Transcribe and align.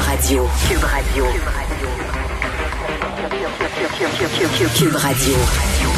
Radio. 0.00 0.48
Cube 0.68 0.82
Radio. 0.82 1.24
Cube 4.74 4.96
Radio. 4.96 5.34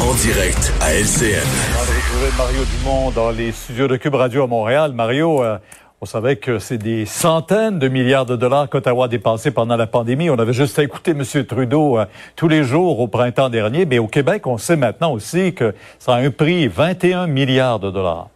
En 0.01 0.13
direct 0.15 0.73
à 0.81 0.93
LCN. 0.93 1.39
retrouver 1.77 2.31
Mario 2.37 2.65
Dumont 2.65 3.11
dans 3.11 3.31
les 3.31 3.51
studios 3.51 3.87
de 3.87 3.95
Cube 3.95 4.15
Radio 4.15 4.43
à 4.43 4.47
Montréal. 4.47 4.93
Mario, 4.93 5.43
euh, 5.43 5.57
on 6.01 6.05
savait 6.05 6.35
que 6.35 6.59
c'est 6.59 6.77
des 6.77 7.05
centaines 7.05 7.79
de 7.79 7.87
milliards 7.87 8.25
de 8.25 8.35
dollars 8.35 8.69
qu'Ottawa 8.69 9.05
a 9.05 9.07
dépensé 9.07 9.51
pendant 9.51 9.77
la 9.77 9.87
pandémie. 9.87 10.29
On 10.29 10.37
avait 10.37 10.53
juste 10.53 10.77
à 10.79 10.83
écouter 10.83 11.11
M. 11.11 11.23
Trudeau 11.45 11.97
euh, 11.97 12.05
tous 12.35 12.47
les 12.47 12.63
jours 12.63 12.99
au 12.99 13.07
printemps 13.07 13.49
dernier. 13.49 13.85
Mais 13.85 13.99
au 13.99 14.07
Québec, 14.07 14.47
on 14.47 14.57
sait 14.57 14.75
maintenant 14.75 15.13
aussi 15.13 15.53
que 15.53 15.73
ça 15.99 16.15
a 16.15 16.17
un 16.17 16.29
prix 16.29 16.67
21 16.67 17.27
milliards 17.27 17.79
de 17.79 17.89
dollars. 17.89 18.32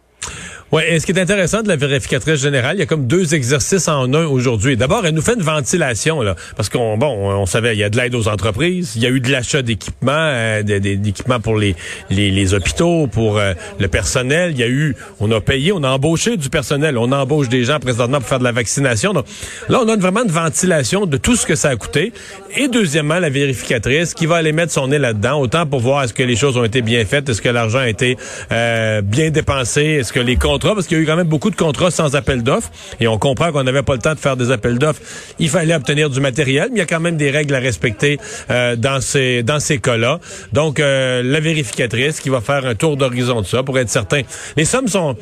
Oui, 0.70 0.82
et 0.86 1.00
ce 1.00 1.06
qui 1.06 1.12
est 1.12 1.18
intéressant 1.18 1.62
de 1.62 1.68
la 1.68 1.76
vérificatrice 1.76 2.42
générale, 2.42 2.76
il 2.76 2.80
y 2.80 2.82
a 2.82 2.86
comme 2.86 3.06
deux 3.06 3.34
exercices 3.34 3.88
en 3.88 4.12
un 4.12 4.26
aujourd'hui. 4.26 4.76
D'abord, 4.76 5.06
elle 5.06 5.14
nous 5.14 5.22
fait 5.22 5.32
une 5.32 5.42
ventilation, 5.42 6.20
là, 6.20 6.36
parce 6.56 6.68
qu'on 6.68 6.98
bon, 6.98 7.06
on 7.08 7.46
savait, 7.46 7.74
il 7.74 7.78
y 7.78 7.84
a 7.84 7.88
de 7.88 7.96
l'aide 7.96 8.14
aux 8.14 8.28
entreprises, 8.28 8.92
il 8.94 9.02
y 9.02 9.06
a 9.06 9.08
eu 9.08 9.20
de 9.20 9.32
l'achat 9.32 9.62
d'équipements, 9.62 10.12
euh, 10.12 10.62
d'équipements 10.62 11.40
pour 11.40 11.56
les, 11.56 11.74
les, 12.10 12.30
les, 12.30 12.52
hôpitaux, 12.52 13.06
pour 13.06 13.38
euh, 13.38 13.54
le 13.80 13.88
personnel. 13.88 14.50
Il 14.50 14.58
y 14.58 14.62
a 14.62 14.68
eu, 14.68 14.94
on 15.20 15.32
a 15.32 15.40
payé, 15.40 15.72
on 15.72 15.82
a 15.84 15.88
embauché 15.88 16.36
du 16.36 16.50
personnel, 16.50 16.98
on 16.98 17.12
embauche 17.12 17.48
des 17.48 17.64
gens 17.64 17.80
présentement 17.80 18.18
pour 18.18 18.28
faire 18.28 18.38
de 18.38 18.44
la 18.44 18.52
vaccination. 18.52 19.14
Donc 19.14 19.24
là, 19.70 19.80
on 19.82 19.88
a 19.88 19.96
vraiment 19.96 20.22
une 20.22 20.30
ventilation 20.30 21.06
de 21.06 21.16
tout 21.16 21.36
ce 21.36 21.46
que 21.46 21.54
ça 21.54 21.70
a 21.70 21.76
coûté. 21.76 22.12
Et 22.58 22.68
deuxièmement, 22.68 23.20
la 23.20 23.30
vérificatrice 23.30 24.12
qui 24.12 24.26
va 24.26 24.36
aller 24.36 24.52
mettre 24.52 24.72
son 24.72 24.88
nez 24.88 24.98
là-dedans, 24.98 25.40
autant 25.40 25.64
pour 25.64 25.80
voir 25.80 26.04
est-ce 26.04 26.12
que 26.12 26.22
les 26.22 26.36
choses 26.36 26.58
ont 26.58 26.64
été 26.64 26.82
bien 26.82 27.06
faites, 27.06 27.26
est-ce 27.30 27.40
que 27.40 27.48
l'argent 27.48 27.78
a 27.78 27.88
été 27.88 28.18
euh, 28.52 29.00
bien 29.00 29.30
dépensé, 29.30 29.82
est-ce 29.82 30.12
que 30.12 30.20
les 30.20 30.36
comptes 30.36 30.57
parce 30.58 30.86
qu'il 30.86 30.96
y 30.96 31.00
a 31.00 31.02
eu 31.02 31.06
quand 31.06 31.16
même 31.16 31.28
beaucoup 31.28 31.50
de 31.50 31.56
contrats 31.56 31.90
sans 31.90 32.14
appel 32.14 32.42
d'offres, 32.42 32.70
et 33.00 33.08
on 33.08 33.18
comprend 33.18 33.52
qu'on 33.52 33.64
n'avait 33.64 33.82
pas 33.82 33.94
le 33.94 34.00
temps 34.00 34.14
de 34.14 34.18
faire 34.18 34.36
des 34.36 34.50
appels 34.50 34.78
d'offres. 34.78 35.00
Il 35.38 35.48
fallait 35.48 35.74
obtenir 35.74 36.10
du 36.10 36.20
matériel, 36.20 36.68
mais 36.70 36.76
il 36.76 36.78
y 36.78 36.82
a 36.82 36.86
quand 36.86 37.00
même 37.00 37.16
des 37.16 37.30
règles 37.30 37.54
à 37.54 37.58
respecter 37.58 38.18
euh, 38.50 38.76
dans 38.76 39.00
ces 39.00 39.42
dans 39.42 39.60
ces 39.60 39.78
cas-là. 39.78 40.20
Donc, 40.52 40.80
euh, 40.80 41.22
la 41.22 41.40
vérificatrice 41.40 42.20
qui 42.20 42.28
va 42.28 42.40
faire 42.40 42.66
un 42.66 42.74
tour 42.74 42.96
d'horizon 42.96 43.40
de 43.40 43.46
ça 43.46 43.62
pour 43.62 43.78
être 43.78 43.90
certain. 43.90 44.22
Les 44.56 44.64
sommes 44.64 44.88
sont 44.88 45.16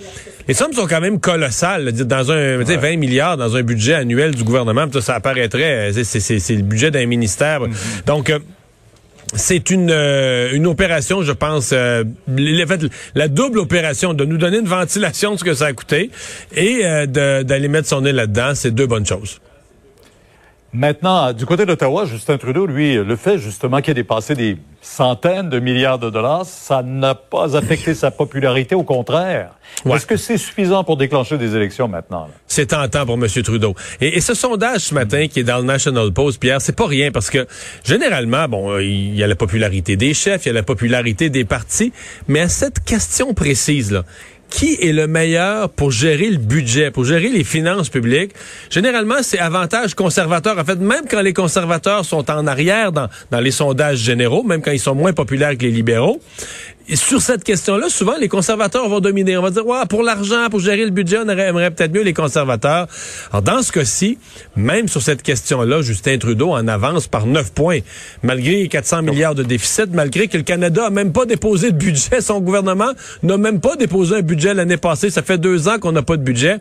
les 0.49 0.55
sommes 0.55 0.73
sont 0.73 0.87
quand 0.87 1.01
même 1.01 1.19
colossales. 1.19 1.93
Dans 1.93 2.31
un, 2.31 2.63
20 2.63 2.97
milliards 2.97 3.37
dans 3.37 3.57
un 3.57 3.63
budget 3.63 3.95
annuel 3.95 4.35
du 4.35 4.45
gouvernement, 4.45 4.87
ça, 5.01 5.15
apparaîtrait, 5.17 5.91
c'est 5.93 6.55
le 6.55 6.63
budget 6.63 6.91
d'un 6.91 7.07
ministère. 7.07 7.63
Mm-hmm. 7.63 8.07
Donc, 8.07 8.31
euh, 8.31 8.39
c'est 9.35 9.71
une, 9.71 9.91
euh, 9.91 10.51
une 10.53 10.67
opération, 10.67 11.23
je 11.23 11.33
pense, 11.33 11.71
euh, 11.73 12.05
la 13.15 13.29
double 13.29 13.59
opération 13.59 14.15
de 14.15 14.25
nous 14.25 14.39
donner 14.39 14.59
une 14.59 14.69
ventilation 14.69 15.35
de 15.35 15.39
ce 15.39 15.45
que 15.45 15.55
ça 15.55 15.67
a 15.67 15.73
coûté 15.73 16.11
et 16.55 16.81
euh, 16.85 17.43
d'aller 17.43 17.69
mettre 17.69 17.89
son 17.89 18.03
nez 18.03 18.13
là-dedans, 18.13 18.53
c'est 18.55 18.71
deux 18.71 18.87
bonnes 18.87 19.07
choses. 19.07 19.41
Maintenant, 20.77 21.33
du 21.33 21.47
côté 21.47 21.65
d'Ottawa, 21.65 22.05
Justin 22.05 22.37
Trudeau, 22.37 22.67
lui, 22.67 22.97
le 22.97 23.17
fait 23.17 23.39
justement 23.39 23.81
qu'il 23.81 23.93
a 23.93 23.95
dépassé 23.95 24.35
des 24.35 24.59
centaines 24.83 25.49
de 25.49 25.59
milliards 25.59 25.99
de 25.99 26.11
dollars, 26.11 26.45
ça 26.45 26.83
n'a 26.83 27.15
pas 27.15 27.57
affecté 27.57 27.95
sa 27.95 28.11
popularité, 28.11 28.75
au 28.75 28.83
contraire. 28.83 29.53
Est-ce 29.87 30.05
que 30.05 30.19
c'est 30.19 30.37
suffisant 30.37 30.85
pour 30.85 30.99
déclencher 30.99 31.39
des 31.39 31.57
élections 31.57 31.89
maintenant? 31.89 32.29
C'est 32.47 32.67
tentant 32.67 33.07
pour 33.07 33.15
M. 33.15 33.27
Trudeau. 33.43 33.75
Et, 34.03 34.21
ce 34.21 34.35
sondage 34.35 34.83
ce 34.83 34.95
matin 34.95 35.29
qui 35.29 35.41
est 35.41 35.45
dans 35.45 35.59
le 35.59 35.65
National 35.65 36.13
Post, 36.13 36.39
Pierre, 36.39 36.61
c'est 36.61 36.77
pas 36.77 36.87
rien 36.87 37.11
parce 37.11 37.31
que 37.31 37.47
généralement, 37.83 38.47
bon, 38.47 38.73
euh, 38.73 38.85
il 38.85 39.17
y 39.17 39.25
a 39.25 39.27
la 39.27 39.35
popularité 39.35 39.97
des 39.97 40.13
chefs, 40.13 40.45
il 40.45 40.49
y 40.49 40.51
a 40.51 40.55
la 40.55 40.63
popularité 40.63 41.31
des 41.31 41.47
partis, 41.47 41.95
mais 42.29 42.41
à 42.41 42.51
cette 42.51 42.85
question 42.85 43.33
précise, 43.33 43.93
là, 43.93 44.05
qui 44.51 44.79
est 44.81 44.93
le 44.93 45.07
meilleur 45.07 45.71
pour 45.71 45.91
gérer 45.91 46.31
le 46.31 46.39
budget, 46.39 46.91
pour 46.91 47.05
gérer 47.05 47.29
les 47.29 47.45
finances 47.45 47.89
publiques? 47.89 48.33
Généralement, 48.71 49.23
c'est 49.23 49.39
avantage 49.39 49.95
conservateur. 49.95 50.59
En 50.59 50.65
fait, 50.65 50.79
même 50.79 51.05
quand 51.11 51.21
les 51.21 51.33
conservateurs 51.33 52.05
sont 52.05 52.31
en 52.31 52.47
arrière 52.47 52.93
dans, 52.93 53.09
dans 53.31 53.41
les 53.41 53.51
sondages 53.51 53.99
généraux, 53.99 54.43
même 54.43 54.63
quand 54.63 54.73
ils 54.73 54.81
sont 54.81 54.95
moins 54.95 55.13
populaires 55.13 55.57
que 55.57 55.63
les 55.63 55.71
libéraux, 55.71 56.21
sur 56.95 57.21
cette 57.21 57.43
question-là, 57.43 57.89
souvent, 57.89 58.17
les 58.21 58.29
conservateurs 58.29 58.89
vont 58.89 59.01
dominer. 59.01 59.37
On 59.37 59.43
va 59.43 59.51
dire, 59.51 59.67
ouais, 59.67 59.85
pour 59.89 60.05
l'argent, 60.05 60.49
pour 60.51 60.61
gérer 60.61 60.85
le 60.85 60.91
budget, 60.91 61.19
on 61.19 61.29
aimerait 61.29 61.71
peut-être 61.73 61.93
mieux 61.93 62.03
les 62.03 62.15
conservateurs. 62.15 62.87
Alors, 63.33 63.43
dans 63.43 63.63
ce 63.63 63.73
cas-ci, 63.73 64.19
même 64.55 64.87
sur 64.87 65.03
cette 65.03 65.23
question-là, 65.23 65.83
Justin 65.83 66.19
Trudeau 66.19 66.53
en 66.53 66.69
avance 66.69 67.09
par 67.09 67.27
9 67.27 67.53
points. 67.53 67.81
Malgré 68.23 68.69
400 68.69 69.03
milliards 69.03 69.35
de 69.35 69.43
déficit, 69.43 69.87
malgré 69.93 70.29
que 70.29 70.37
le 70.37 70.45
Canada 70.45 70.87
a 70.87 70.91
même 70.91 71.13
pas 71.13 71.27
déposé 71.27 71.73
de 71.73 71.77
budget, 71.77 72.21
son 72.21 72.41
gouvernement 72.41 72.93
n'a 73.23 73.37
même 73.37 73.61
pas 73.61 73.75
déposé 73.75 74.17
un 74.17 74.23
budget 74.23 74.55
l'année 74.55 74.77
passée. 74.77 75.11
Ça 75.11 75.23
fait 75.23 75.39
deux 75.39 75.69
ans 75.69 75.79
qu'on 75.79 75.93
n'a 75.93 76.03
pas 76.03 76.17
de 76.17 76.23
budget. 76.23 76.59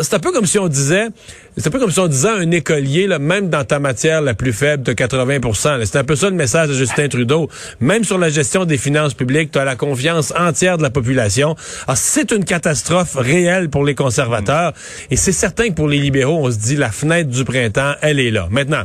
C'est 0.00 0.14
un 0.14 0.20
peu 0.20 0.32
comme 0.32 0.46
si 0.46 0.58
on 0.58 0.68
disait, 0.68 1.08
c'est 1.56 1.68
un 1.68 1.70
peu 1.70 1.78
comme 1.78 1.90
si 1.90 2.00
on 2.00 2.08
disait 2.08 2.28
un 2.28 2.50
écolier, 2.50 3.06
là, 3.06 3.20
même 3.20 3.48
dans 3.48 3.64
ta 3.64 3.78
matière 3.78 4.20
la 4.20 4.34
plus 4.34 4.52
faible 4.52 4.82
de 4.82 4.92
80 4.92 5.38
C'est 5.84 5.96
un 5.96 6.04
peu 6.04 6.16
ça 6.16 6.28
le 6.28 6.34
message 6.34 6.68
de 6.68 6.74
Justin 6.74 7.08
Trudeau. 7.08 7.48
Même 7.78 8.02
sur 8.02 8.18
la 8.18 8.28
gestion 8.28 8.64
des 8.64 8.76
finances 8.76 9.14
publiques, 9.14 9.52
tu 9.52 9.58
as 9.58 9.64
la 9.64 9.76
confiance 9.76 10.32
entière 10.36 10.78
de 10.78 10.82
la 10.82 10.90
population. 10.90 11.54
c'est 11.94 12.32
une 12.32 12.44
catastrophe 12.44 13.14
réelle 13.14 13.70
pour 13.70 13.84
les 13.84 13.94
conservateurs. 13.94 14.72
Et 15.10 15.16
c'est 15.16 15.32
certain 15.32 15.68
que 15.68 15.74
pour 15.74 15.88
les 15.88 15.98
libéraux, 15.98 16.40
on 16.44 16.50
se 16.50 16.58
dit 16.58 16.76
la 16.76 16.90
fenêtre 16.90 17.30
du 17.30 17.44
printemps, 17.44 17.94
elle 18.02 18.18
est 18.18 18.32
là. 18.32 18.48
Maintenant, 18.50 18.84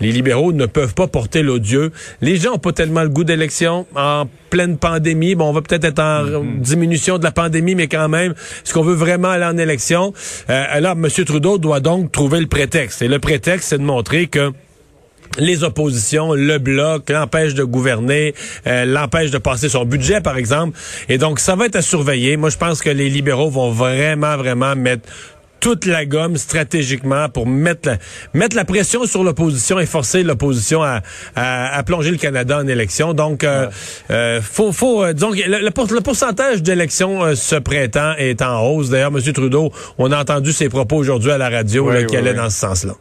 les 0.00 0.12
libéraux 0.12 0.52
ne 0.52 0.66
peuvent 0.66 0.94
pas 0.94 1.06
porter 1.06 1.42
l'odieux. 1.42 1.92
Les 2.20 2.36
gens 2.36 2.54
ont 2.54 2.58
pas 2.58 2.72
tellement 2.72 3.02
le 3.02 3.08
goût 3.08 3.24
d'élection 3.24 3.86
en 3.94 4.24
pleine 4.50 4.76
pandémie. 4.76 5.34
Bon, 5.34 5.48
on 5.48 5.52
va 5.52 5.62
peut-être 5.62 5.84
être 5.84 6.00
en 6.00 6.24
mm-hmm. 6.24 6.60
diminution 6.60 7.18
de 7.18 7.24
la 7.24 7.32
pandémie, 7.32 7.74
mais 7.74 7.86
quand 7.86 8.08
même, 8.08 8.32
est-ce 8.32 8.74
qu'on 8.74 8.82
veut 8.82 8.94
vraiment 8.94 9.30
aller 9.30 9.44
en 9.44 9.58
élection? 9.58 10.12
Euh, 10.50 10.64
alors, 10.68 10.92
M. 10.92 11.08
Trudeau 11.24 11.58
doit 11.58 11.80
donc 11.80 12.12
trouver 12.12 12.40
le 12.40 12.46
prétexte. 12.46 13.02
Et 13.02 13.08
le 13.08 13.18
prétexte, 13.18 13.68
c'est 13.68 13.78
de 13.78 13.84
montrer 13.84 14.26
que 14.26 14.52
les 15.38 15.64
oppositions, 15.64 16.34
le 16.34 16.58
bloc, 16.58 17.10
l'empêche 17.10 17.54
de 17.54 17.64
gouverner, 17.64 18.34
euh, 18.66 18.84
l'empêche 18.84 19.30
de 19.30 19.38
passer 19.38 19.68
son 19.68 19.84
budget, 19.84 20.20
par 20.20 20.36
exemple. 20.36 20.78
Et 21.08 21.18
donc, 21.18 21.40
ça 21.40 21.56
va 21.56 21.66
être 21.66 21.76
à 21.76 21.82
surveiller. 21.82 22.36
Moi, 22.36 22.50
je 22.50 22.58
pense 22.58 22.82
que 22.82 22.90
les 22.90 23.08
libéraux 23.08 23.50
vont 23.50 23.70
vraiment, 23.70 24.36
vraiment 24.36 24.76
mettre 24.76 25.08
toute 25.60 25.86
la 25.86 26.04
gomme 26.04 26.36
stratégiquement 26.36 27.28
pour 27.28 27.46
mettre 27.46 27.88
la, 27.88 27.96
mettre 28.34 28.56
la 28.56 28.64
pression 28.64 29.06
sur 29.06 29.24
l'opposition 29.24 29.78
et 29.78 29.86
forcer 29.86 30.22
l'opposition 30.22 30.82
à, 30.82 31.00
à, 31.36 31.82
plonger 31.84 32.10
le 32.10 32.18
Canada 32.18 32.58
en 32.58 32.66
élection. 32.66 33.14
Donc, 33.14 33.44
euh, 33.44 33.68
euh 34.10 34.40
faut, 34.42 34.72
faut, 34.72 35.02
euh, 35.02 35.12
donc 35.12 35.36
le, 35.36 35.58
le, 35.64 36.00
pourcentage 36.00 36.62
d'élections 36.62 37.34
ce 37.34 37.56
printemps 37.56 38.14
est 38.18 38.42
en 38.42 38.60
hausse. 38.66 38.90
D'ailleurs, 38.90 39.12
M. 39.14 39.32
Trudeau, 39.32 39.72
on 39.98 40.12
a 40.12 40.20
entendu 40.20 40.52
ses 40.52 40.68
propos 40.68 40.96
aujourd'hui 40.96 41.30
à 41.30 41.38
la 41.38 41.48
radio 41.48 41.90
qui 42.08 42.16
allait 42.16 42.34
dans 42.34 42.50
ce 42.50 42.58
sens-là. 42.58 42.94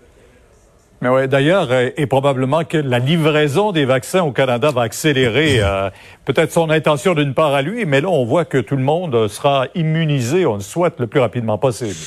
Mais 1.04 1.10
ouais, 1.10 1.28
d'ailleurs, 1.28 1.68
euh, 1.70 1.90
et 1.98 2.06
probablement 2.06 2.64
que 2.64 2.78
la 2.78 2.98
livraison 2.98 3.74
des 3.74 3.84
vaccins 3.84 4.24
au 4.24 4.32
Canada 4.32 4.72
va 4.72 4.84
accélérer 4.84 5.58
euh, 5.60 5.90
peut-être 6.26 6.54
son 6.54 6.70
intention 6.70 7.14
d'une 7.14 7.34
part 7.34 7.54
à 7.54 7.62
lui, 7.62 7.86
mais 7.86 8.00
là, 8.00 8.08
on 8.08 8.24
voit 8.24 8.46
que 8.46 8.58
tout 8.58 8.78
le 8.78 8.84
monde 8.84 9.28
sera 9.28 9.68
immunisé, 9.76 10.46
on 10.46 10.54
le 10.54 10.62
souhaite 10.62 11.02
le 11.02 11.08
plus 11.08 11.20
rapidement 11.20 11.58
possible. 11.58 11.98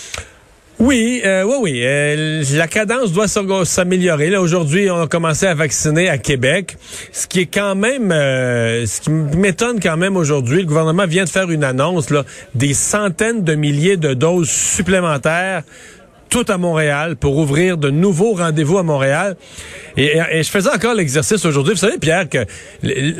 Oui, 0.78 1.22
euh, 1.24 1.42
oui, 1.44 1.56
oui. 1.62 2.56
la 2.56 2.68
cadence 2.68 3.10
doit 3.10 3.26
s'améliorer. 3.64 4.28
Là, 4.28 4.42
aujourd'hui, 4.42 4.90
on 4.90 5.00
a 5.00 5.06
commencé 5.06 5.46
à 5.46 5.54
vacciner 5.54 6.10
à 6.10 6.18
Québec, 6.18 6.76
ce 7.12 7.26
qui 7.26 7.40
est 7.40 7.46
quand 7.46 7.74
même, 7.74 8.10
ce 8.10 9.00
qui 9.00 9.10
m'étonne 9.10 9.80
quand 9.80 9.96
même 9.96 10.18
aujourd'hui. 10.18 10.60
Le 10.60 10.66
gouvernement 10.66 11.06
vient 11.06 11.24
de 11.24 11.30
faire 11.30 11.50
une 11.50 11.64
annonce 11.64 12.10
là, 12.10 12.24
des 12.54 12.74
centaines 12.74 13.42
de 13.42 13.54
milliers 13.54 13.96
de 13.96 14.12
doses 14.12 14.50
supplémentaires 14.50 15.62
tout 16.28 16.44
à 16.48 16.58
Montréal 16.58 17.16
pour 17.16 17.36
ouvrir 17.38 17.78
de 17.78 17.90
nouveaux 17.90 18.34
rendez-vous 18.34 18.78
à 18.78 18.82
Montréal. 18.82 19.36
Et, 19.96 20.20
je 20.42 20.50
faisais 20.50 20.70
encore 20.70 20.94
l'exercice 20.94 21.44
aujourd'hui. 21.44 21.74
Vous 21.74 21.80
savez, 21.80 21.98
Pierre, 21.98 22.28
que 22.28 22.44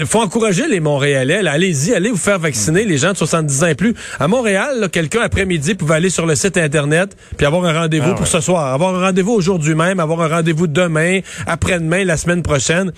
faut 0.05 0.21
encourager 0.21 0.69
les 0.69 0.81
Montréalais. 0.81 1.47
Allez-y, 1.47 1.95
allez 1.95 2.11
vous 2.11 2.17
faire 2.17 2.39
vacciner 2.39 2.85
les 2.85 2.99
gens 2.99 3.13
de 3.13 3.17
70 3.17 3.63
ans 3.63 3.67
et 3.69 3.75
plus. 3.75 3.95
À 4.19 4.29
Montréal, 4.29 4.89
quelqu'un 4.93 5.23
après-midi 5.23 5.75
pouvait 5.75 5.95
aller 5.95 6.11
sur 6.11 6.27
le 6.27 6.35
site 6.35 6.57
Internet 6.57 7.17
puis 7.37 7.47
avoir 7.47 7.65
un 7.65 7.81
rendez-vous 7.81 8.11
ah 8.13 8.17
pour 8.17 8.27
ce 8.27 8.41
soir. 8.41 8.73
Avoir 8.73 8.95
un 8.95 9.01
rendez-vous 9.01 9.33
aujourd'hui 9.33 9.75
même, 9.75 10.01
avoir 10.01 10.21
un 10.21 10.29
rendez-vous 10.29 10.67
demain, 10.67 11.21
après-demain, 11.47 12.05
la 12.05 12.17
semaine 12.17 12.43
prochaine. 12.43 12.93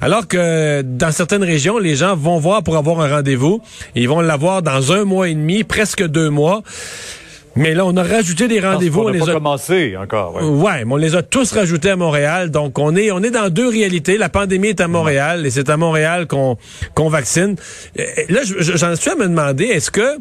Alors 0.00 0.28
que 0.28 0.82
dans 0.82 1.12
certaines 1.12 1.44
régions, 1.44 1.78
les 1.78 1.96
gens 1.96 2.16
vont 2.16 2.38
voir 2.38 2.62
pour 2.62 2.76
avoir 2.76 3.00
un 3.00 3.08
rendez-vous. 3.08 3.62
Ils 3.94 4.08
vont 4.08 4.20
l'avoir 4.20 4.62
dans 4.62 4.92
un 4.92 5.04
mois 5.04 5.28
et 5.28 5.34
demi, 5.34 5.64
presque 5.64 6.06
deux 6.06 6.30
mois. 6.30 6.62
Mais 7.54 7.74
là, 7.74 7.84
on 7.84 7.96
a 7.96 8.02
rajouté 8.02 8.48
des 8.48 8.60
rendez-vous. 8.60 9.02
On, 9.02 9.08
les 9.08 9.28
a 9.28 9.32
commencé 9.32 9.96
encore. 9.96 10.36
Ouais. 10.42 10.84
mais 10.84 10.92
on 10.92 10.96
les 10.96 11.14
a 11.14 11.22
tous 11.22 11.52
rajoutés 11.52 11.90
à 11.90 11.96
Montréal. 11.96 12.50
Donc, 12.50 12.78
on 12.78 12.96
est, 12.96 13.10
on 13.10 13.22
est 13.22 13.30
dans 13.30 13.50
deux 13.50 13.68
réalités. 13.68 14.16
La 14.16 14.28
pandémie 14.28 14.68
est 14.68 14.80
à 14.80 14.88
Montréal 14.88 15.44
et 15.44 15.50
c'est 15.50 15.68
à 15.68 15.76
Montréal 15.76 16.26
qu'on 16.26 16.56
qu'on 16.94 17.08
vaccine. 17.08 17.56
Là, 17.96 18.40
j'en 18.44 18.96
suis 18.96 19.10
à 19.10 19.16
me 19.16 19.28
demander, 19.28 19.64
est-ce 19.64 19.90
que 19.90 20.18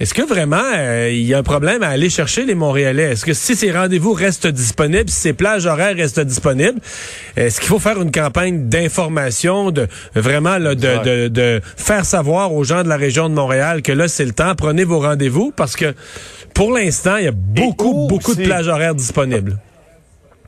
est-ce 0.00 0.14
que 0.14 0.22
vraiment 0.22 0.56
euh, 0.76 1.10
il 1.12 1.22
y 1.26 1.34
a 1.34 1.38
un 1.38 1.42
problème 1.42 1.82
à 1.82 1.88
aller 1.88 2.08
chercher 2.08 2.46
les 2.46 2.54
Montréalais? 2.54 3.12
Est-ce 3.12 3.24
que 3.26 3.34
si 3.34 3.54
ces 3.54 3.70
rendez-vous 3.70 4.12
restent 4.14 4.46
disponibles, 4.46 5.10
si 5.10 5.20
ces 5.20 5.32
plages 5.34 5.66
horaires 5.66 5.94
restent 5.94 6.20
disponibles, 6.20 6.80
est-ce 7.36 7.60
qu'il 7.60 7.68
faut 7.68 7.78
faire 7.78 8.00
une 8.00 8.10
campagne 8.10 8.68
d'information, 8.68 9.70
de 9.70 9.86
vraiment 10.14 10.56
là, 10.58 10.74
de, 10.74 11.02
de, 11.04 11.28
de, 11.28 11.60
faire 11.76 12.04
savoir 12.06 12.52
aux 12.54 12.64
gens 12.64 12.82
de 12.82 12.88
la 12.88 12.96
région 12.96 13.28
de 13.28 13.34
Montréal 13.34 13.82
que 13.82 13.92
là, 13.92 14.08
c'est 14.08 14.24
le 14.24 14.32
temps, 14.32 14.54
prenez 14.56 14.84
vos 14.84 15.00
rendez-vous 15.00 15.52
parce 15.54 15.76
que 15.76 15.94
pour 16.54 16.72
l'instant, 16.72 17.16
il 17.18 17.24
y 17.24 17.28
a 17.28 17.32
beaucoup, 17.32 18.06
beaucoup 18.08 18.34
de 18.34 18.42
plages 18.42 18.68
horaires 18.68 18.94
disponibles. 18.94 19.58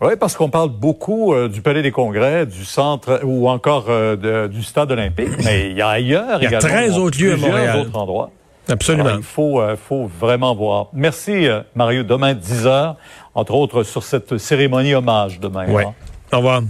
Oui, 0.00 0.14
parce 0.18 0.34
qu'on 0.34 0.48
parle 0.48 0.70
beaucoup 0.70 1.32
euh, 1.32 1.48
du 1.48 1.60
Palais 1.60 1.80
des 1.82 1.92
Congrès, 1.92 2.44
du 2.46 2.64
centre 2.64 3.20
ou 3.22 3.48
encore 3.48 3.86
euh, 3.88 4.16
de- 4.16 4.48
du 4.52 4.62
stade 4.64 4.90
olympique, 4.90 5.28
mais 5.44 5.70
il 5.70 5.76
y 5.76 5.80
a 5.82 5.88
ailleurs 5.90 6.38
Il 6.40 6.44
y 6.50 6.54
a 6.54 6.58
également. 6.58 6.68
13 6.68 6.98
autres 6.98 7.20
lieux 7.22 7.34
à 7.34 7.36
Montréal. 7.36 7.78
autres 7.80 7.96
endroits. 7.96 8.30
Absolument. 8.68 9.06
Alors, 9.06 9.18
il 9.18 9.24
faut, 9.24 9.60
euh, 9.60 9.76
faut 9.76 10.06
vraiment 10.06 10.54
voir. 10.54 10.86
Merci, 10.92 11.48
euh, 11.48 11.62
Mario. 11.74 12.02
Demain, 12.04 12.34
10 12.34 12.66
heures, 12.66 12.96
entre 13.34 13.54
autres, 13.54 13.82
sur 13.82 14.02
cette 14.02 14.38
cérémonie 14.38 14.94
hommage 14.94 15.40
demain. 15.40 15.66
Ouais. 15.68 15.84
hein. 15.84 15.94
Au 16.32 16.36
revoir. 16.38 16.62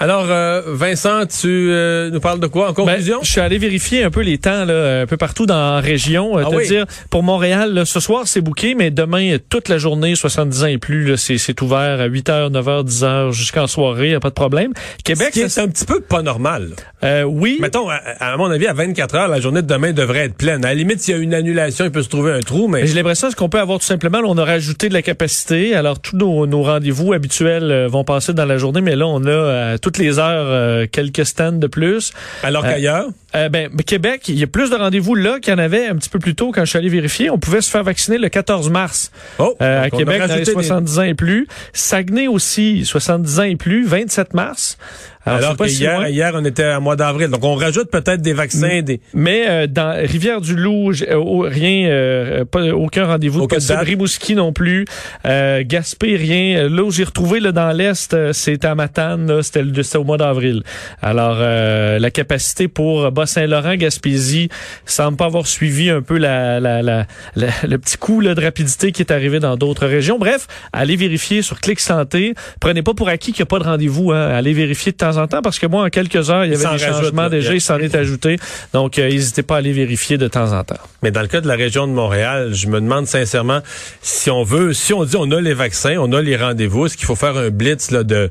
Alors, 0.00 0.26
euh, 0.28 0.62
Vincent, 0.66 1.24
tu 1.26 1.70
euh, 1.70 2.10
nous 2.10 2.20
parles 2.20 2.40
de 2.40 2.46
quoi 2.46 2.66
en 2.70 2.72
Ben, 2.72 2.84
conclusion? 2.84 3.18
je 3.22 3.30
suis 3.30 3.40
allé 3.40 3.58
vérifier 3.58 4.02
un 4.04 4.10
peu 4.10 4.22
les 4.22 4.38
temps 4.38 4.64
là, 4.64 5.02
un 5.02 5.06
peu 5.06 5.16
partout 5.16 5.46
dans 5.46 5.74
la 5.76 5.80
région. 5.80 6.36
Euh, 6.38 6.42
Ah 6.46 6.50
te 6.50 6.56
oui? 6.56 6.66
dire, 6.66 6.84
pour 7.10 7.22
Montréal, 7.22 7.72
là, 7.74 7.84
ce 7.84 8.00
soir, 8.00 8.22
c'est 8.26 8.40
bouqué, 8.40 8.74
mais 8.74 8.90
demain, 8.90 9.36
toute 9.48 9.68
la 9.68 9.78
journée, 9.78 10.14
70 10.14 10.62
ans 10.64 10.66
et 10.66 10.78
plus, 10.78 11.16
c'est, 11.16 11.38
c'est 11.38 11.60
ouvert 11.62 12.00
à 12.00 12.08
8h, 12.08 12.50
9h, 12.50 12.84
10h 12.88 13.32
jusqu'en 13.32 13.66
soirée, 13.66 14.10
y 14.10 14.14
a 14.14 14.20
pas 14.20 14.30
de 14.30 14.34
problème. 14.34 14.72
Québec, 15.04 15.28
Ce 15.34 15.40
qui 15.40 15.50
ça, 15.50 15.62
est 15.62 15.64
un 15.64 15.68
petit 15.68 15.84
peu 15.84 16.00
pas 16.00 16.22
normal. 16.22 16.70
euh, 17.04 17.22
oui. 17.22 17.58
Mettons, 17.60 17.88
à, 17.88 17.94
à 18.20 18.36
mon 18.36 18.50
avis, 18.50 18.66
à 18.66 18.72
24 18.72 19.14
heures, 19.14 19.28
la 19.28 19.40
journée 19.40 19.62
de 19.62 19.66
demain 19.66 19.92
devrait 19.92 20.24
être 20.26 20.34
pleine. 20.36 20.64
À 20.64 20.68
la 20.68 20.74
limite, 20.74 21.00
s'il 21.00 21.14
y 21.14 21.18
a 21.18 21.20
une 21.20 21.34
annulation, 21.34 21.84
il 21.84 21.90
peut 21.92 22.02
se 22.02 22.08
trouver 22.08 22.32
un 22.32 22.40
trou, 22.40 22.66
mais... 22.68 22.82
Mais 22.82 22.86
J'ai 22.88 22.94
l'impression 22.94 23.28
qu'on 23.36 23.48
peut 23.48 23.60
avoir 23.60 23.78
tout 23.78 23.86
simplement, 23.86 24.20
là, 24.20 24.26
on 24.28 24.36
a 24.38 24.44
rajouté 24.44 24.88
de 24.88 24.94
la 24.94 25.02
capacité. 25.02 25.74
Alors 25.74 26.00
tous 26.00 26.16
nos, 26.16 26.46
nos 26.46 26.62
rendez-vous 26.62 27.12
habituels 27.12 27.70
euh, 27.70 27.88
vont 27.88 28.04
passer 28.04 28.32
dans 28.32 28.44
la 28.44 28.58
journée, 28.58 28.80
mais 28.80 28.96
là 28.96 29.06
on 29.06 29.24
a 29.26 29.78
toutes 29.84 29.98
les 29.98 30.18
heures 30.18 30.46
euh, 30.48 30.86
quelques 30.90 31.26
stands 31.26 31.52
de 31.52 31.66
plus. 31.66 32.12
Alors 32.42 32.64
Euh, 32.64 32.70
qu'ailleurs, 32.70 33.06
Euh, 33.36 33.48
ben, 33.48 33.68
Québec, 33.84 34.22
il 34.28 34.38
y 34.38 34.44
a 34.44 34.46
plus 34.46 34.70
de 34.70 34.76
rendez-vous 34.76 35.14
là 35.16 35.40
qu'il 35.40 35.52
y 35.52 35.56
en 35.56 35.58
avait 35.58 35.86
un 35.88 35.96
petit 35.96 36.08
peu 36.08 36.20
plus 36.20 36.34
tôt 36.36 36.52
quand 36.52 36.64
je 36.64 36.70
suis 36.70 36.78
allé 36.78 36.88
vérifier. 36.88 37.30
On 37.30 37.38
pouvait 37.38 37.60
se 37.60 37.70
faire 37.70 37.82
vacciner 37.82 38.16
le 38.16 38.28
14 38.28 38.70
mars 38.70 39.10
oh, 39.40 39.56
euh, 39.60 39.82
à 39.82 39.90
Québec 39.90 40.20
dans 40.20 40.26
les 40.26 40.32
rajouté 40.32 40.44
des- 40.44 40.52
70 40.52 40.98
ans 41.00 41.02
et 41.02 41.14
plus. 41.14 41.46
Saguenay 41.72 42.28
aussi, 42.28 42.84
70 42.86 43.40
ans 43.40 43.42
et 43.42 43.56
plus, 43.56 43.84
27 43.86 44.34
mars. 44.34 44.78
Alors, 45.26 45.38
Alors 45.38 45.56
que 45.56 45.66
si 45.68 45.80
hier, 45.80 46.00
loin. 46.00 46.08
hier, 46.08 46.32
on 46.34 46.44
était 46.44 46.64
à 46.64 46.80
mois 46.80 46.96
d'avril. 46.96 47.28
Donc, 47.28 47.42
on 47.44 47.54
rajoute 47.54 47.90
peut-être 47.90 48.20
des 48.20 48.34
vaccins, 48.34 48.82
des... 48.82 49.00
Mais 49.14 49.46
euh, 49.48 49.66
dans 49.66 49.96
Rivière-du-Loup, 49.98 50.92
euh, 51.08 51.48
rien, 51.48 51.88
euh, 51.88 52.44
pas, 52.44 52.62
aucun 52.74 53.06
rendez-vous 53.06 53.46
date? 53.46 53.86
Rimouski 53.86 54.34
non 54.34 54.52
plus. 54.52 54.84
Euh, 55.26 55.62
Gaspé, 55.66 56.16
rien. 56.16 56.68
Là 56.68 56.82
où 56.84 56.90
j'ai 56.90 57.04
retrouvé 57.04 57.40
là, 57.40 57.52
dans 57.52 57.70
l'Est, 57.72 58.14
c'est 58.32 58.64
à 58.66 58.74
Matane, 58.74 59.42
c'était 59.42 59.62
le- 59.62 59.73
c'était 59.82 59.98
au 59.98 60.04
mois 60.04 60.16
d'avril. 60.18 60.62
Alors, 61.02 61.36
euh, 61.40 61.98
la 61.98 62.10
capacité 62.10 62.68
pour 62.68 63.10
Bas-Saint-Laurent, 63.10 63.76
Gaspésie, 63.76 64.48
semble 64.86 65.16
pas 65.16 65.26
avoir 65.26 65.46
suivi 65.46 65.90
un 65.90 66.02
peu 66.02 66.18
la, 66.18 66.60
la, 66.60 66.82
la, 66.82 67.06
la- 67.36 67.48
le 67.66 67.78
petit 67.78 67.96
coup 67.96 68.20
là, 68.20 68.34
de 68.34 68.40
rapidité 68.42 68.92
qui 68.92 69.02
est 69.02 69.10
arrivé 69.12 69.40
dans 69.40 69.56
d'autres 69.56 69.86
régions. 69.86 70.18
Bref, 70.18 70.46
allez 70.72 70.96
vérifier 70.96 71.42
sur 71.42 71.60
Clic 71.60 71.80
Santé. 71.80 72.34
Prenez 72.60 72.82
pas 72.82 72.94
pour 72.94 73.08
acquis 73.08 73.32
qu'il 73.32 73.42
n'y 73.42 73.48
a 73.48 73.50
pas 73.50 73.58
de 73.58 73.64
rendez-vous. 73.64 74.12
Hein. 74.12 74.28
Allez 74.28 74.52
vérifier 74.52 74.92
de 74.92 74.96
temps 74.96 75.16
en 75.16 75.26
temps 75.26 75.42
parce 75.42 75.58
que 75.58 75.66
moi, 75.66 75.84
en 75.84 75.88
quelques 75.88 76.30
heures, 76.30 76.44
il 76.44 76.52
y 76.52 76.54
avait 76.54 76.62
des 76.62 76.66
rajoute, 76.68 76.88
changements 76.88 77.22
là. 77.22 77.28
déjà, 77.30 77.54
il 77.54 77.60
s'en 77.60 77.78
est 77.78 77.94
ajouté. 77.94 78.36
Donc, 78.72 78.98
euh, 78.98 79.08
n'hésitez 79.08 79.42
pas 79.42 79.56
à 79.56 79.58
aller 79.58 79.72
vérifier 79.72 80.18
de 80.18 80.28
temps 80.28 80.52
en 80.52 80.64
temps. 80.64 80.74
Mais 81.02 81.10
dans 81.10 81.22
le 81.22 81.28
cas 81.28 81.40
de 81.40 81.48
la 81.48 81.54
région 81.56 81.86
de 81.86 81.92
Montréal, 81.92 82.50
je 82.52 82.66
me 82.68 82.80
demande 82.80 83.06
sincèrement 83.06 83.60
si 84.02 84.30
on 84.30 84.42
veut, 84.42 84.72
si 84.72 84.92
on 84.92 85.04
dit 85.04 85.16
on 85.16 85.30
a 85.30 85.40
les 85.40 85.54
vaccins, 85.54 85.96
on 85.98 86.12
a 86.12 86.20
les 86.22 86.36
rendez-vous, 86.36 86.86
est-ce 86.86 86.96
qu'il 86.96 87.06
faut 87.06 87.14
faire 87.16 87.36
un 87.36 87.50
blitz 87.50 87.90
là, 87.90 88.02
de 88.02 88.30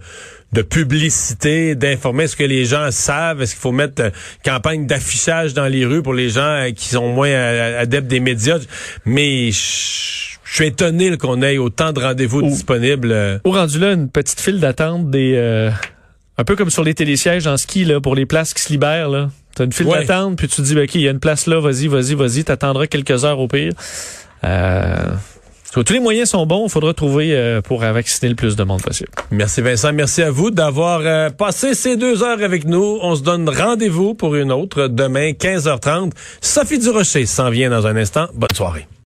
de 0.54 0.62
publicité, 0.62 1.76
d'informer 1.76 2.28
ce 2.28 2.36
que 2.36 2.44
les 2.44 2.66
gens 2.66 2.92
savent, 2.92 3.42
est-ce 3.42 3.54
qu'il 3.54 3.62
faut 3.62 3.72
mettre 3.72 4.02
euh, 4.04 4.10
campagne 4.46 4.86
d'affichage 4.86 5.54
dans 5.54 5.68
les 5.68 5.86
rues 5.86 6.02
pour 6.04 6.14
les 6.14 6.30
gens 6.30 6.42
euh, 6.42 6.72
qui 6.72 6.90
sont 6.90 7.08
moins 7.12 7.28
euh, 7.30 7.82
adeptes 7.82 8.08
des 8.08 8.20
médias, 8.20 8.60
mais 9.06 9.52
je 9.52 9.58
suis 10.46 10.66
étonné 10.68 11.18
qu'on 11.18 11.42
ait 11.42 11.58
autant 11.58 11.92
de 11.92 12.00
rendez-vous 12.00 12.42
Ou- 12.42 12.50
disponibles. 12.50 13.42
Au 13.44 13.52
rendu 13.52 13.80
là, 13.80 13.94
une 13.94 14.10
petite 14.10 14.40
file 14.40 14.60
d'attente 14.60 15.10
des... 15.10 15.34
euh, 15.36 15.72
un 16.38 16.44
peu 16.44 16.56
comme 16.56 16.70
sur 16.70 16.84
les 16.84 16.94
télésièges 16.94 17.48
en 17.48 17.58
ski, 17.58 17.86
là, 17.86 18.00
pour 18.02 18.16
les 18.16 18.26
places 18.26 18.54
qui 18.54 18.62
se 18.62 18.72
libèrent, 18.72 19.10
là. 19.10 19.30
T'as 19.56 19.66
une 19.66 19.72
file 19.72 19.86
Ouais. 19.88 20.00
d'attente, 20.06 20.36
puis 20.38 20.48
tu 20.48 20.56
te 20.58 20.62
dis, 20.64 20.74
ben, 20.76 20.84
OK, 20.84 20.96
il 20.96 21.02
y 21.02 21.08
a 21.08 21.12
une 21.12 21.20
place 21.20 21.46
là, 21.48 21.60
vas-y, 21.60 21.88
vas-y, 21.88 22.16
vas-y, 22.16 22.44
t'attendras 22.44 22.88
quelques 22.88 23.24
heures 23.24 23.40
au 23.40 23.48
pire. 23.48 23.72
Euh, 24.44 25.12
tous 25.82 25.94
les 25.94 26.00
moyens 26.00 26.30
sont 26.30 26.46
bons, 26.46 26.66
il 26.68 26.70
faudra 26.70 26.94
trouver 26.94 27.36
euh, 27.36 27.62
pour 27.62 27.80
vacciner 27.80 28.30
le 28.30 28.36
plus 28.36 28.56
de 28.56 28.64
monde 28.64 28.82
possible. 28.82 29.10
Merci 29.32 29.62
Vincent, 29.62 29.92
merci 29.92 30.22
à 30.22 30.30
vous 30.30 30.52
d'avoir 30.52 31.02
euh, 31.04 31.30
passé 31.32 31.74
ces 31.74 31.98
deux 31.98 32.22
heures 32.22 32.44
avec 32.44 32.66
nous. 32.66 33.00
On 33.02 33.16
se 33.16 33.24
donne 33.24 33.50
rendez-vous 33.50 34.14
pour 34.14 34.36
une 34.36 34.52
autre 34.52 34.88
demain 34.88 35.32
15h30. 35.32 36.12
Sophie 36.42 36.80
Durocher 36.80 37.26
s'en 37.26 37.50
vient 37.50 37.70
dans 37.70 37.88
un 37.88 37.96
instant. 37.96 38.28
Bonne 38.36 38.56
soirée. 38.56 38.88